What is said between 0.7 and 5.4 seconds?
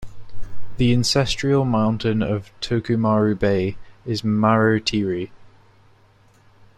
The ancestral mountain of Tokomaru Bay is Marotiri.